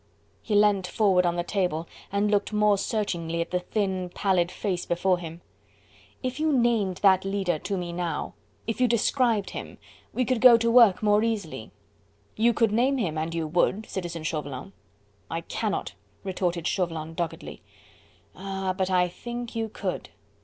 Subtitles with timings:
[0.41, 4.83] He leant forward on the table and looked more searchingly at the thin, pallid face
[4.83, 5.41] before him.
[6.23, 8.33] "If you named that leader to me now,
[8.65, 9.77] if you described him,
[10.11, 11.69] we could go to work more easily.
[12.35, 14.73] You could name him, and you would, Citizen Chauvelin."
[15.29, 15.93] "I cannot,"
[16.23, 17.61] retorted Chauvelin doggedly.
[18.35, 18.73] "Ah!
[18.75, 20.09] but I think you could.